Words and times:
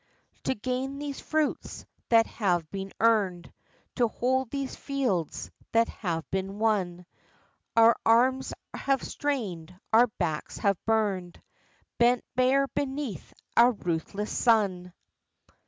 To 0.45 0.55
gain 0.55 0.97
these 0.97 1.19
fruits 1.19 1.85
that 2.09 2.25
have 2.25 2.67
been 2.71 2.91
earned, 2.99 3.53
To 3.97 4.07
hold 4.07 4.49
these 4.49 4.75
fields 4.75 5.51
that 5.73 5.89
have 5.89 6.27
been 6.31 6.57
won, 6.57 7.05
Our 7.77 7.95
arms 8.03 8.51
have 8.73 9.03
strained, 9.03 9.79
our 9.93 10.07
backs 10.07 10.57
have 10.57 10.83
burned, 10.87 11.39
Bent 11.99 12.23
bare 12.35 12.67
beneath 12.69 13.31
a 13.55 13.73
ruthless 13.73 14.35
sun. 14.35 14.91